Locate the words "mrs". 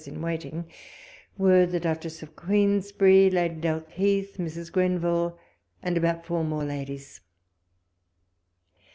4.39-4.71